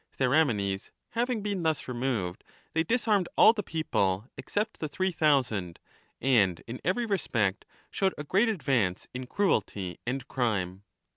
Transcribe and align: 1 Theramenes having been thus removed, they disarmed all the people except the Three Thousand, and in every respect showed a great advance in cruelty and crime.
1 0.17 0.17
Theramenes 0.17 0.89
having 1.09 1.43
been 1.43 1.61
thus 1.61 1.87
removed, 1.87 2.43
they 2.73 2.83
disarmed 2.83 3.29
all 3.37 3.53
the 3.53 3.61
people 3.61 4.27
except 4.35 4.79
the 4.79 4.87
Three 4.89 5.11
Thousand, 5.11 5.77
and 6.19 6.63
in 6.65 6.81
every 6.83 7.05
respect 7.05 7.65
showed 7.91 8.15
a 8.17 8.23
great 8.23 8.49
advance 8.49 9.07
in 9.13 9.27
cruelty 9.27 9.99
and 10.07 10.27
crime. 10.27 10.81